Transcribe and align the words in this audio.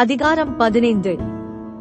அதிகாரம் 0.00 0.56
பதினைந்து. 0.56 1.12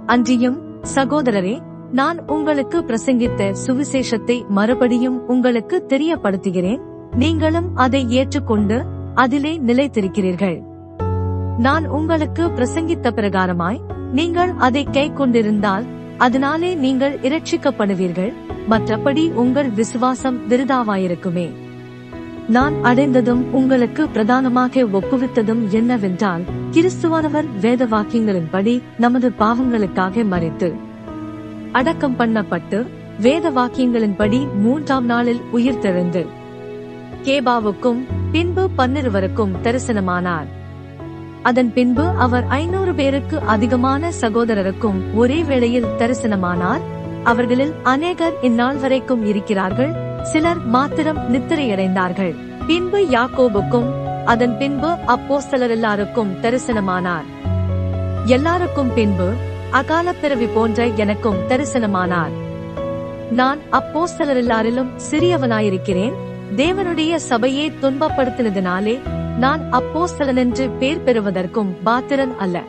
அன்றியும் 0.05 0.58
சகோதரரே 0.96 1.62
நான் 1.92 2.20
உங்களுக்கு 2.28 2.78
பிரசங்கித்த 2.80 3.56
சுவிசேஷத்தை 3.66 4.48
மறுபடியும் 4.48 5.28
உங்களுக்கு 5.28 5.86
தெரியப்படுத்துகிறேன். 5.89 6.80
நீங்களும் 7.16 7.75
அதை 7.75 8.10
ஏற்றுக்கொண்டு 8.10 8.86
அதிலே 9.14 9.60
நிலைத்திருக்கிறீர்கள். 9.60 10.62
நான் 11.57 11.88
உங்களுக்கு 11.88 12.43
பிரசங்கித்த 12.43 13.12
பிரகாரமாய் 13.16 13.82
நீங்கள் 14.12 14.54
அதை 14.57 14.84
கை 14.84 15.14
கொண்டிருந்தால் 15.14 15.86
அதனாலே 16.18 16.75
நீங்கள் 16.75 17.20
இரட்சிக்கப்படுவீர்கள். 17.20 18.34
மற்றபடி 18.70 19.34
உங்கள் 19.34 19.70
விசுவாசம் 19.70 20.50
விருதாவாயிருக்குமே. 20.50 21.47
நான் 22.50 22.84
அடைந்ததும் 22.84 23.54
உங்களுக்கு 23.54 24.08
பிரதானமாக 24.08 24.82
ஒப்புவித்ததும் 24.82 25.70
என்னவென்றால் 25.70 26.42
கிறிஸ்துவானவர் 26.71 27.46
வேத 27.62 27.86
வாக்கியங்களின்படி 27.86 28.82
நமது 28.98 29.32
பாவங்களுக்காக 29.40 30.26
மறைத்து 30.26 30.74
அடக்கம் 31.71 32.20
பண்ணப்பட்டு 32.20 32.88
வேத 33.20 33.52
வாக்கியங்களின்படி 33.52 34.48
மூன்றாம் 34.56 35.06
நாளில் 35.06 35.42
உயிர் 35.52 35.76
உயிர்த்தெழுந்து 35.76 36.26
கேபாவுக்கும் 37.23 38.04
பின்பு 38.31 38.70
பன்னிருவருக்கும் 38.78 39.52
தரிசனமானார். 39.64 40.46
அதன் 41.44 41.73
பின்பு 41.73 42.04
அவர் 42.04 42.46
ஐநூறு 42.48 42.94
பேருக்கு 42.94 43.40
அதிகமான 43.40 44.12
சகோதரருக்கும் 44.22 45.14
ஒரே 45.14 45.44
வேளையில் 45.44 45.86
தரிசனமானார். 45.86 46.82
அவர்களில் 47.23 47.73
அநேகர் 47.84 48.34
இந்நாள் 48.42 48.76
வரைக்கும் 48.76 49.26
இருக்கிறார்கள். 49.26 50.14
சிலர் 50.26 50.66
மாத்திரம் 50.66 51.34
நித்திரையடைந்தார்கள். 51.34 52.36
பின்பு 52.68 52.98
யாக்கோபுக்கும் 52.98 53.90
அதன் 54.26 54.58
பின்பு 54.58 54.88
அப்போஸ்தலர் 54.88 55.70
எல்லாருக்கும் 55.70 56.36
தரிசனமானார். 56.42 57.23
எல்லாருக்கும் 58.26 58.94
பின்பு 58.94 59.34
அகால 59.72 60.14
பிறவி 60.14 60.46
போன்ற 60.46 60.88
எனக்கும் 60.88 61.36
தரிசனமானார். 61.50 62.30
நான் 63.31 63.59
அப்போஸ்தலர் 63.72 64.42
எல்லாரிலும் 64.44 64.90
சிறியவனாயிருக்கிறேன். 65.12 66.14
தேவனுடைய 66.56 67.16
சபையை 67.16 67.72
துன்பப்படுத்தினதினாலே 67.81 69.00
நான் 69.38 69.72
அப்போ 69.72 70.08
என்று 70.36 70.70
பேர் 70.70 71.03
பெறுவதற்கும் 71.03 71.76
பாத்திரன் 71.84 72.38
அல்ல. 72.38 72.62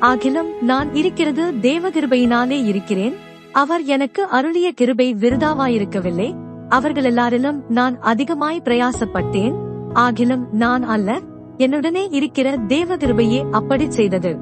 ஆகிலும் 0.00 0.60
நான் 0.60 0.94
இருக்கிறது 0.94 1.60
தேவ 1.60 1.88
கிருபையினாலே 1.88 2.64
இருக்கிறேன். 2.64 3.16
அவர் 3.52 3.82
எனக்கு 3.82 4.24
அருளிய 4.24 4.72
கிருபை 4.72 5.14
விருதாவாயிருக்கவில்லை. 5.14 6.44
அவர்கள் 6.68 7.14
எல்லாரிலும் 7.14 7.62
நான் 7.68 8.00
அதிகமாய் 8.00 8.62
பிரயாசப்பட்டேன். 8.64 9.54
ஆகிலும் 9.94 10.50
நான் 10.52 10.82
அல்ல 10.82 11.20
என்னுடனே 11.58 12.06
இருக்கிற 12.10 12.56
தேவ 12.56 12.96
கிருபையே 12.96 13.50
அப்படி 13.50 13.90
செய்தது. 13.90 14.36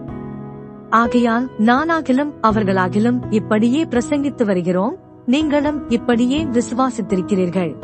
ஆகையால் 0.91 1.51
நானாகிலும் 1.59 2.33
அவர்களாகிலும் 2.43 3.19
இப்படியே 3.31 3.85
பிரசங்கித்து 3.85 4.45
வருகிறோம். 4.45 4.97
நீங்களும் 5.27 5.91
இப்படியே 5.91 6.45
விசுவாசித்திருக்கிறீர்கள். 6.45 7.75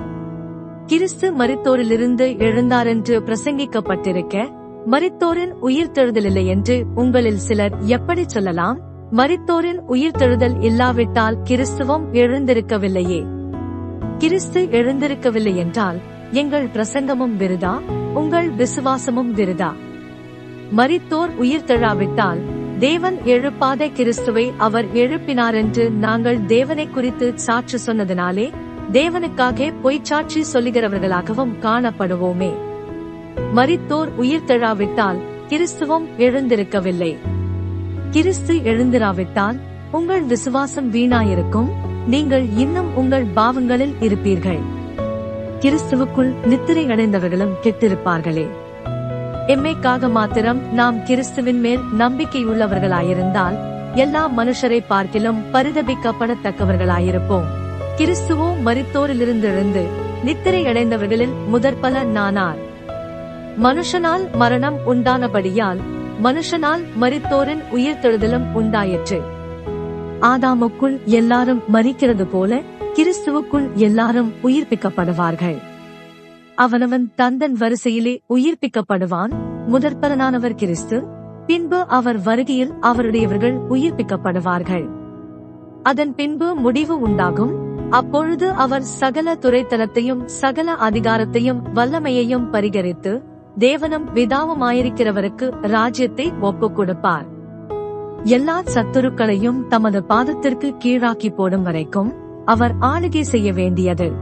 கிறிஸ்து 0.86 1.32
மரித்தோரிலிருந்து 1.32 2.36
எழுந்தாரென்று 2.36 3.20
பிரசங்கிக்கப்பட்டிருக்க 3.20 4.58
மரித்தோரின் 4.86 5.52
உயிர்த்தெழுதலில்லை 5.62 6.46
என்று 6.46 6.84
உங்களில் 6.94 7.38
சிலர் 7.38 7.72
எப்படி 7.80 8.22
சொல்லலாம்? 8.26 8.78
மரித்தோரின் 9.12 9.80
உயிர்த்தெழுதல் 9.88 10.62
இல்லாவிட்டால் 10.62 11.38
கிறிஸ்துவம் 11.44 12.04
எழுந்திருக்கவில்லையே. 12.12 13.39
கிறிஸ்து 14.18 14.68
எழுந்திருக்கவில்லை 14.70 15.56
என்றால் 15.56 15.98
எங்கள் 16.30 16.66
பிரசங்கமும் 16.66 17.36
விருதா? 17.38 17.80
உங்கள் 18.14 18.50
விசுவாசமும் 18.50 19.36
விருதா? 19.36 19.72
மரித்தோர் 20.70 21.42
உயிர்த்தெழாவிட்டால் 21.42 22.38
தேவன் 22.78 23.18
எழுப்பாத 23.24 23.86
கிறிஸ்துவை 23.86 24.52
அவர் 24.58 24.92
எழுப்பினார் 24.94 25.54
என்று 25.54 25.90
நாங்கள் 25.90 26.46
தேவனை 26.46 26.88
குறித்து 26.88 27.32
சாட்சி 27.34 27.92
சொன்னதினாலே 27.92 28.52
தேவனுக்காக 28.92 29.72
பொய்ச்சாட்சி 29.84 30.44
சொல்லுகிறவர்களாகவும் 30.52 31.52
காணப்படுவோமே. 31.62 32.52
மரித்தோர் 33.52 34.08
உயிர்த்தெழாவிட்டால் 34.20 35.18
கிறிஸ்துவம் 35.48 36.06
எழுந்திருக்கவில்லை. 36.18 37.16
கிறிஸ்து 38.10 38.54
எழுந்திராவிட்டால் 38.54 39.58
உங்கள் 39.90 40.22
விசுவாசம் 40.22 40.92
வீணாயிருக்கும்? 40.92 41.79
நீங்கள் 42.06 42.48
இன்னும் 42.56 42.96
உங்கள் 42.96 43.24
பாவங்களில் 43.36 43.94
இருப்பீர்கள். 44.00 44.60
கிறிஸ்துவுக்குள் 45.60 46.46
நித்திரை 46.46 46.86
அடைந்தவர்களும் 46.86 47.52
கெட்டிருப்பார்களே. 47.62 48.48
எம்மைக்காக 49.46 50.10
மாத்திரம் 50.10 50.72
நாம் 50.72 51.02
கிறிஸ்துவின் 51.02 51.60
மேல் 51.60 51.80
நம்பிக்கையுள்ளவர்களாயிருந்தால் 51.98 53.58
எல்லா 53.94 54.30
மனுஷரை 54.38 54.84
பார்க்கிலும் 54.88 55.42
பரிதபிக்கப்படத்தக்கவர்களாயிருப்போம். 55.52 57.44
கிறிஸ்துவோ 57.96 58.52
மரித்தோரிலிருந்து 58.64 59.42
எழுந்து 59.42 59.86
நித்திரை 60.24 60.64
அடைந்தவர்களில் 60.64 61.32
முதற்பல 61.52 62.02
நானார். 62.02 62.56
மனுஷனால் 63.62 64.32
மரணம் 64.32 64.76
உண்டானபடியால் 64.86 65.80
மனுஷனால் 66.22 66.84
மரித்தோரின் 67.00 67.62
உயிர்த்தெழுதலும் 67.74 68.52
உண்டாயிற்று. 68.52 69.38
ஆதாமுக்குள் 70.20 71.04
எல்லாரும் 71.04 71.62
மறிக்கிறது 71.72 72.24
போல 72.24 72.60
கிறிஸ்துவுக்குள் 72.94 73.72
எல்லாரும் 73.72 74.32
உயிர்ப்பிக்கப்படுவார்கள். 74.42 75.58
அவனவன் 76.54 77.12
தந்தன் 77.16 77.52
வரிசையிலே 77.52 78.22
உயிர்ப்பிக்கப்படுவான் 78.28 79.32
முதற்பரனானவர் 79.72 80.54
கிறிஸ்து 80.54 81.04
பின்பு 81.46 81.86
அவர் 81.86 82.22
வருகையில் 82.22 82.72
அவருடையவர்கள் 82.80 83.58
உயிர்ப்பிக்கப்படுவார்கள். 83.70 84.88
அதன் 85.82 86.14
பின்பு 86.14 86.54
முடிவு 86.54 86.98
உண்டாகும் 86.98 87.68
அப்பொழுது 87.90 88.50
அவர் 88.50 88.82
சகல 88.82 89.34
துறைத்தலத்தையும் 89.34 90.24
சகல 90.24 90.72
அதிகாரத்தையும் 90.72 91.62
வல்லமையையும் 91.74 92.50
பரிகரித்து 92.52 93.22
தேவனும் 93.58 94.04
விதாவுமாயிருக்கிறவருக்கு 94.14 95.66
ராஜ்யத்தை 95.66 96.32
ஒப்புக் 96.40 96.76
கொடுப்பார் 96.76 97.38
எல்லா 98.24 98.62
சத்துருக்களையும் 98.62 99.66
தமது 99.66 100.04
பாதத்திற்கு 100.08 100.74
கீழாக்கி 100.84 101.34
போடும் 101.34 101.62
வரைக்கும் 101.62 102.14
அவர் 102.44 102.76
ஆளுகை 102.76 103.20
செய்ய 103.20 103.52
வேண்டியது. 103.52 104.12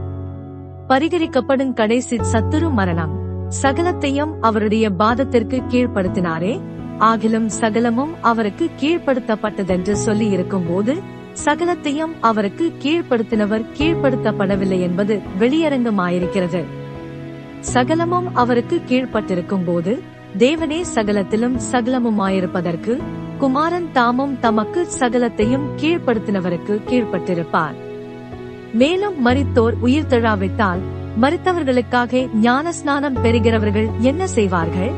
பரிகரிக்கப்படும் 0.88 1.72
கடைசி 1.72 2.16
சத்துரு 2.16 2.70
மரணம். 2.70 3.18
சகலத்தையும் 3.62 4.34
அவருடைய 4.40 4.90
பாதத்திற்கு 4.90 5.62
கீழ்ப்படுத்தினாரே. 5.70 6.60
ஆகிலும் 6.98 7.46
சகலமும் 7.46 8.14
அவருக்கு 8.20 8.70
கீழ்ப்படுத்தப்பட்டதென்று 8.80 9.92
சொல்லி 9.92 10.26
இருக்கும் 10.26 10.64
போது 10.68 10.96
சகலத்தையும் 11.44 12.12
அவருக்கு 12.20 12.72
கீழ்ப்படுத்தினவர் 12.82 13.64
கீழ்ப்படுத்தப்படவில்லை 13.78 14.80
என்பது 14.80 15.20
வெளியரங்கமாயிருக்கிறது. 15.38 16.64
சகலமும் 17.60 18.34
அவருக்கு 18.34 18.80
கீழ்ப்பட்டிருக்கும் 18.88 19.64
போது 19.64 20.02
தேவனே 20.38 20.80
சகலத்திலும் 20.80 21.58
சகலமுமாயிருப்பதற்கு 21.72 23.02
குமாரன் 23.38 23.88
தாமும் 23.92 24.40
தமக்கு 24.40 24.86
சகலத்தையும் 24.98 25.66
கீழ்ப்படுத்தினவருக்கு 25.80 26.74
கீழ்ப்பட்டிருப்பார். 26.88 27.76
மேலும் 28.72 29.26
மறித்தோர் 29.26 29.76
உயிர் 29.80 30.08
தழாவிட்டால் 30.08 30.80
மறித்தவர்களுக்காக 31.20 32.28
ஞான 32.34 32.72
ஸ்நானம் 32.72 33.16
பெறுகிறவர்கள் 33.24 33.88
என்ன 34.00 34.26
செய்வார்கள்? 34.26 34.92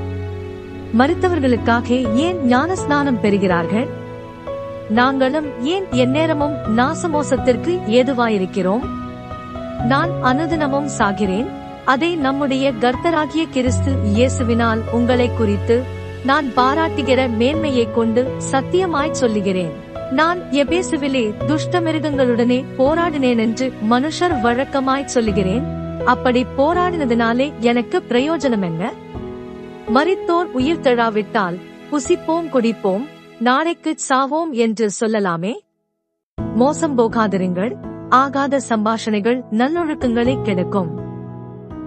மறித்தவர்களுக்காக 0.98 2.14
ஏன் 2.14 2.38
ஞான 2.46 2.76
ஸ்நானம் 2.76 3.22
பெறுகிறார்கள்? 3.22 3.88
நாங்களும் 4.90 5.48
ஏன் 5.62 5.84
எந்நேரமும் 5.90 6.56
நாசமோசத்திற்கு 6.76 7.74
ஏதுவாயிருக்கிறோம்? 7.86 8.84
நான் 9.86 10.10
அனுதினமும் 10.22 10.88
சாகிறேன். 10.98 11.48
அதை 11.84 12.16
நம்முடைய 12.16 12.72
கர்த்தராகிய 12.80 13.44
கிறிஸ்து 13.50 13.92
இயேசுவினால் 14.16 14.80
உங்களை 14.92 15.30
குறித்து 15.30 15.98
நான் 16.24 16.46
பாராட்டுகிற 16.56 17.36
மேன்மையை 17.36 17.90
கொண்டு 17.90 18.32
சத்தியமாய் 18.50 19.10
சொல்லுகிறேன். 19.10 19.70
நான் 20.10 20.38
எபேசுவிலே 20.40 21.46
துஷ்ட 21.46 21.80
மிருகங்களுடனே 21.80 22.64
போராடினேன் 22.78 23.38
என்று 23.38 23.72
மனுஷர் 23.90 24.34
வழக்கமாய் 24.42 25.04
சொல்லுகிறேன். 25.04 25.64
அப்படி 26.04 26.46
போராடினதினாலே 26.58 27.52
எனக்கு 27.58 28.02
பிரயோஜனம் 28.08 28.62
என்ன? 28.62 28.92
மறித்தோர் 29.94 30.50
உயிர் 30.52 30.80
தழாவிட்டால் 30.80 31.58
புசிப்போம் 31.90 32.48
குடிப்போம் 32.48 33.06
நாளைக்கு 33.38 33.96
சாவோம் 34.08 34.50
என்று 34.50 34.90
சொல்லலாமே? 35.00 35.52
மோசம் 36.54 36.98
போகாதிருங்கள் 36.98 37.72
ஆகாத 38.08 38.60
சம்பாஷணைகள் 38.68 39.42
நல்லொழுக்கங்களை 39.50 40.42
கெடுக்கும். 40.42 40.90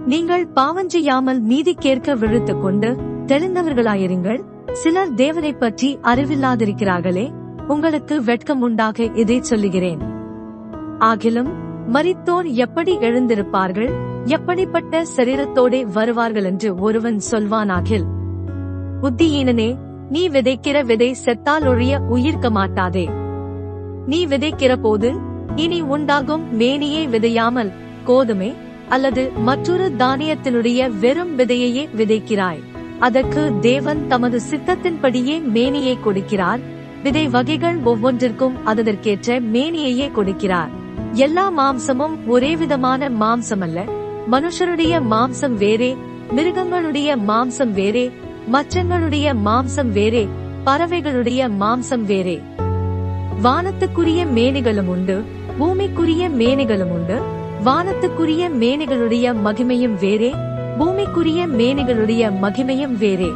நீங்கள் 0.06 0.48
பாவஞ்செய்யாமல் 0.54 1.38
நீதி 1.38 1.74
கேட்க 1.74 2.14
விழுத்துக் 2.14 2.62
கொண்டு 2.62 3.12
தெளிந்தவர்களாயிருங்கள் 3.26 4.40
சிலர் 4.72 5.14
தேவனை 5.14 5.52
பற்றி 5.52 5.98
அறிவில்லாதிருக்கிறார்களே. 6.02 7.32
உங்களுக்கு 7.68 8.24
வெட்கம் 8.24 8.60
உண்டாக 8.60 9.04
இதை 9.04 9.40
சொல்லுகிறேன். 9.40 10.00
ஆகிலும் 10.98 11.48
மரித்தோர் 11.86 12.46
எப்படி 12.46 12.96
எழுந்திருப்பார்கள்? 12.96 13.90
எப்படிப்பட்ட 14.24 15.02
சரீரத்தோடே 15.16 15.80
வருவார்கள் 15.92 16.44
என்று 16.44 16.74
ஒருவன் 16.74 17.20
சொல்வானாகில் 17.30 18.04
புத்தியீனனே 19.02 19.78
நீ 20.08 20.28
விதைக்கிற 20.28 20.84
விதை 20.84 21.16
செத்தால் 21.24 21.66
ஒழிய 21.68 21.98
உயிர்க்க 21.98 22.50
மாட்டாதே. 22.50 23.08
நீ 24.06 24.26
விதைக்கிற 24.26 24.76
போது 24.76 25.12
இனி 25.56 25.80
உண்டாகும் 25.80 26.56
மேனியை 26.56 27.08
விதையாமல் 27.08 27.72
கோதுமை 28.04 28.54
அல்லது 28.88 29.30
மற்றொரு 29.38 29.92
தானியத்தினுடைய 29.98 30.98
வெறும் 31.00 31.38
விதையையே 31.38 31.88
விதைக்கிறாய். 31.96 32.62
அதற்கு 33.00 33.52
தேவன் 33.60 34.06
தமது 34.06 34.40
சித்தத்தின்படியே 34.50 35.42
மேனியை 35.42 35.98
கொடுக்கிறார். 36.04 36.60
விதை 37.02 37.28
வகைகள் 37.28 37.78
ஒவ்வொன்றிற்கும் 37.78 38.52
அதற்கேற்ற 38.64 39.40
மேனியையே 39.40 40.10
கொடுக்கிறார். 40.16 40.68
எல்லா 41.12 41.52
மாம்சமும் 41.58 42.26
ஒரே 42.26 42.56
விதமான 42.56 43.08
மாம்சம் 43.08 43.60
அல்ல 43.60 43.84
மனுஷருடைய 44.30 45.02
மாம்சம் 45.10 45.54
வேறே 45.54 45.96
மிருகங்களுடைய 46.32 47.16
மாம்சம் 47.16 47.70
வேறே 47.70 48.10
மச்சங்களுடைய 48.52 49.34
மாம்சம் 49.44 49.90
வேறே 49.92 50.28
பறவைகளுடைய 50.64 51.50
மாம்சம் 51.60 52.04
வேறே. 52.04 52.40
வானத்துக்குரிய 53.42 54.26
மேனிகளும் 54.34 54.86
உண்டு 54.86 55.24
பூமிக்குரிய 55.58 56.28
மேனிகளும் 56.30 56.90
உண்டு 56.90 57.18
வானத்துக்குரிய 57.64 58.50
மேனிகளுடைய 58.60 59.34
மகிமையும் 59.44 59.98
வேறே 60.00 60.34
பூமிக்குரிய 60.78 61.40
மேனிகளுடைய 61.58 62.32
மகிமையும் 62.42 62.96
வேறே. 62.98 63.30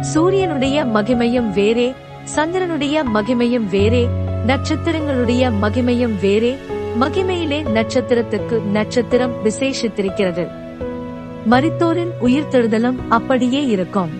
சூரியனுடைய 0.00 0.84
மகிமையும் 0.84 1.50
வேறே 1.52 1.94
சந்திரனுடைய 2.36 3.04
மகிமையும் 3.14 3.68
வேறே 3.70 4.08
நட்சத்திரங்களுடைய 4.46 5.52
மகிமையும் 5.62 6.20
வேறே 6.20 6.56
மகிமையிலே 7.00 7.58
நட்சத்திரத்துக்கு 7.74 8.62
நட்சத்திரம் 8.72 9.32
விசேஷித்திருக்கிறது. 9.44 10.48
மரித்தோரின் 11.50 12.12
உயிர்த்தெழுதலும் 12.22 12.96
அப்படியே 13.08 13.66
இருக்கும். 13.66 14.10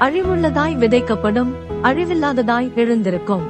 அழிவுள்ளதாய் 0.00 0.76
விதைக்கப்படும் 0.76 1.50
அழிவில்லாததாய் 1.82 2.74
எழுந்திருக்கும். 2.74 3.42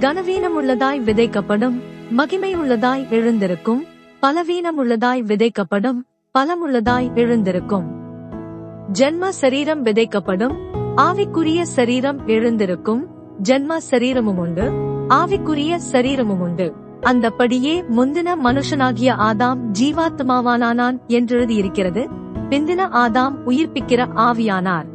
கனவீனம் 0.00 0.56
உள்ளதாய் 0.60 1.00
விதைக்கப்படும் 1.00 1.80
மகிமை 2.10 2.56
உள்ளதாய் 2.56 3.08
எழுந்திருக்கும் 3.10 3.84
பலவீனம் 4.20 4.78
உள்ளதாய் 4.78 5.22
விதைக்கப்படும் 5.22 6.00
பலமுள்ளதாய் 6.38 7.14
எழுந்திருக்கும். 7.14 7.84
ஜென்ம 8.98 9.28
சரீரம் 9.28 9.84
விதைக்கப்படும். 9.84 10.54
ஆவிக்குரிய 10.96 11.62
சரீரம் 11.62 12.26
எழுந்திருக்கும். 12.26 13.06
ஜென்ம 13.48 13.76
சரீரமும் 13.76 14.38
உண்டு. 14.38 14.62
ஆவிக்குரிய 15.08 15.74
சரீரமும் 15.74 16.40
உண்டு. 16.40 16.74
அந்தபடியே 17.00 17.82
முந்தின 17.82 18.34
மனுஷனாகிய 18.44 19.14
ஆதாம் 19.16 19.58
ஜீவாத்மாவானானான் 19.80 20.98
என்றெழுதியிருக்கிறது. 21.08 22.08
பிந்தின 22.48 22.88
ஆதாம் 22.88 23.34
உயிர்ப்பிக்கிற 23.46 24.06
ஆவியானார். 24.16 24.86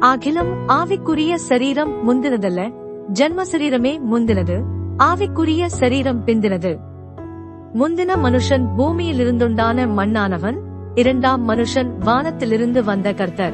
ஆகிலும் 0.00 0.54
ஆவிக்குரிய 0.68 1.34
சரீரம் 1.34 2.08
முந்தினதல்ல. 2.08 2.72
ஜென்ம 3.12 3.42
சரீரமே 3.52 4.00
முந்தினது. 4.12 4.62
ஆவிக்குரிய 4.98 5.66
சரீரம் 5.66 6.24
பிந்தினது. 6.24 6.78
முந்தின 7.78 8.16
மனுஷன் 8.22 8.66
பூமியில் 8.76 9.18
இருந்துண்டான 9.18 9.88
மண்ணானவன் 9.96 10.56
இரண்டாம் 10.94 11.48
மனுஷன் 11.48 11.98
வானத்திலிருந்து 11.98 12.84
வந்த 12.84 13.12
கர்த்தர். 13.12 13.52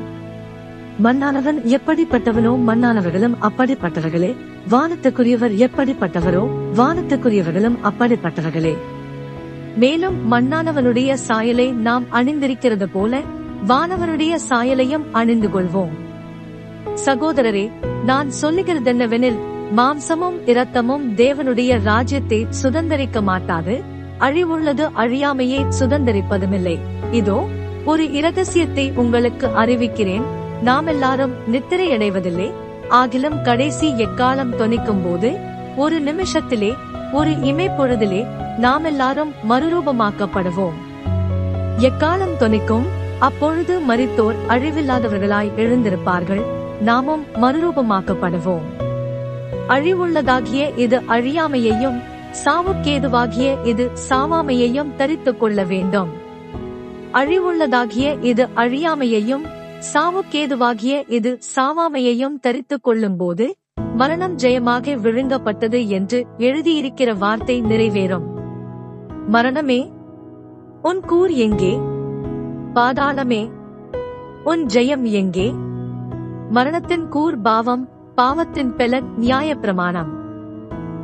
மண்ணானவன் 1.02 1.58
எப்படிப்பட்டவனோ 1.64 2.52
மண்ணானவர்களும் 2.66 3.34
அப்படிப்பட்டவர்களே. 3.42 4.36
வானத்துக்குரியவர் 4.70 5.66
எப்படிப்பட்டவரோ 5.66 6.48
வானத்துக்குரியவர்களும் 6.76 7.76
அப்படிப்பட்டவர்களே. 7.84 8.76
மேலும் 9.76 10.32
மண்ணானவனுடைய 10.32 11.12
சாயலை 11.12 11.72
நாம் 11.72 12.04
அணிந்திருக்கிறது 12.12 12.88
போல 12.92 13.20
வானவனுடைய 13.66 14.38
சாயலையும் 14.48 15.04
அணிந்து 15.12 15.48
கொள்வோம். 15.48 15.94
சகோதரரே 17.04 17.70
நான் 18.04 18.28
சொல்லுகிறதென்னவெனில் 18.42 19.38
மாம்சமும் 19.76 20.48
இரத்தமும் 20.48 21.14
தேவனுடைய 21.16 21.82
ராஜ்யத்தை 21.82 22.46
சுதந்தரிக்க 22.62 23.22
மாட்டாது. 23.22 23.94
அழிவுள்ளது 24.20 24.90
அழியாமையை 24.96 25.72
சுதந்தரிப்பதுமில்லை. 25.80 26.78
இதோ 27.10 27.46
ஒரு 27.84 28.04
இரகசியத்தை 28.04 28.92
உங்களுக்கு 28.94 29.46
அறிவிக்கிறேன். 29.46 30.22
நாம் 30.62 30.86
எல்லாரும் 30.86 31.32
நித்திரை 31.46 31.92
அடைவதில்லை 31.92 32.52
ஆகிலும் 32.90 33.42
கடைசி 33.42 33.92
எக்காலம் 33.92 34.54
தொனிக்கும் 34.58 35.04
போது 35.04 35.38
ஒரு 35.76 36.02
நிமிஷத்திலே 36.02 36.74
ஒரு 37.12 37.30
இமைப்பொழுதிலே 37.30 38.26
நாம் 38.58 38.84
எல்லாரும் 38.84 39.32
மறுரூபமாக்கப்படுவோம். 39.50 40.76
எக்காலம் 41.78 42.36
தொனிக்கும்? 42.40 42.86
அப்பொழுது 43.18 43.80
மறித்தோர் 43.88 44.34
அழிவில்லாதவர்களாய் 44.48 45.50
எழுந்திருப்பார்கள். 45.56 46.42
நாமும் 46.80 47.24
மறுரூபமாக்கப்படுவோம். 47.42 48.66
அழிவுள்ளதாகிய 49.68 50.78
இது 50.78 51.02
அழியாமையையும் 51.08 52.02
சாவுக்கேதுவாகிய 52.44 53.64
இது 53.64 53.90
சாவாமையையும் 54.08 54.94
தரித்துக் 54.96 55.40
கொள்ள 55.40 55.64
வேண்டும். 55.64 56.08
அழிவுள்ளதாகிய 57.12 58.22
இது 58.22 58.48
அழியாமையையும் 58.56 59.44
சாவுக்கேதுவாகிய 59.94 61.10
இது 61.10 61.38
சாவாமையையும் 61.56 62.38
தரித்துக் 62.40 62.82
கொள்ளும் 62.82 63.16
போது 63.16 63.56
மரணம் 63.96 64.36
ஜெயமாக 64.36 64.96
விழுங்கப்பட்டது 64.96 65.86
என்று 65.86 66.26
எழுதியிருக்கிற 66.38 67.18
வார்த்தை 67.18 67.62
நிறைவேறும். 67.62 68.26
மரணமே 69.28 69.92
உன் 70.82 71.00
கூர் 71.00 71.30
எங்கே? 71.30 71.78
பாதாளமே 72.74 73.50
உன் 74.44 74.66
ஜெயம் 74.66 75.02
எங்கே? 75.02 75.54
மரணத்தின் 76.50 77.08
கூர் 77.08 77.40
பாவம் 77.40 77.88
பாவத்தின் 78.14 78.74
பெலன் 78.74 79.14
நியாய 79.16 79.54
பிரமாணம் 79.54 80.15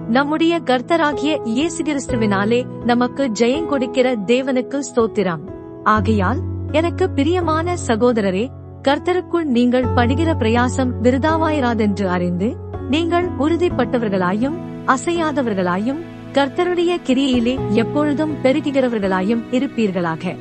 நம்முடைய 0.08 0.60
கர்த்தராகிய 0.60 1.42
இயேசு 1.44 1.84
கிறிஸ்துவினாலே 1.84 2.84
நமக்கு 2.84 3.30
ஜெயம் 3.38 3.66
கொடுக்கிற 3.66 4.16
தேவனுக்கு 4.16 4.78
ஸ்தோத்திரம். 4.94 5.38
ஆகையால் 5.82 6.38
எனக்கு 6.72 7.10
பிரியமான 7.10 7.76
சகோதரரே 7.86 8.48
கர்த்தருக்குள் 8.82 9.44
நீங்கள் 9.44 9.84
படுகிற 9.84 10.34
பிரயாசம் 10.34 10.92
விருதாவாயிராதென்று 11.02 12.04
அறிந்து 12.04 12.56
நீங்கள் 12.90 13.28
உறுதிப்பட்டவர்களாயும் 13.38 14.54
அசையாதவர்களாயும் 14.86 16.00
கர்த்தருடைய 16.32 16.96
கிரியையிலே 17.06 17.58
எப்பொழுதும் 17.72 18.34
பெருகுகிறவர்களாயும் 18.42 19.42
இருப்பீர்களாக. 19.50 20.36